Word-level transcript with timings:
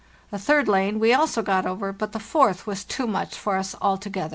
A 0.31 0.39
third 0.39 0.67
lane 0.67 0.97
we 0.99 1.13
also 1.13 1.43
got 1.43 1.67
over, 1.67 1.93
but 1.93 2.11
the 2.11 2.19
fourth 2.19 2.65
was 2.65 2.83
too 2.83 3.05
much 3.05 3.35
for 3.35 3.55
us 3.55 3.75
altogether. 3.79 4.29